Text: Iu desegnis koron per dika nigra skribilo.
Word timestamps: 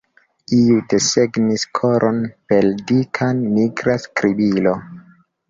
Iu 0.59 0.77
desegnis 0.93 1.65
koron 1.79 2.17
per 2.53 2.71
dika 2.93 3.29
nigra 3.43 4.01
skribilo. 4.09 4.75